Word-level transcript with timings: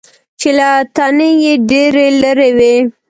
چې 0.39 0.49
له 0.57 0.69
تنې 0.95 1.29
یې 1.43 1.53
ډېرې 1.69 2.07
لرې 2.21 2.49
وي. 2.57 2.75